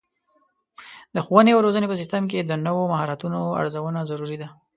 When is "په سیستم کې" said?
1.89-2.39